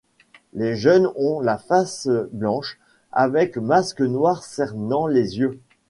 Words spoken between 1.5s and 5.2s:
face blanche avec masque noir cernant